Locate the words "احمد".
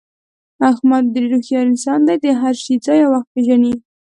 0.69-1.03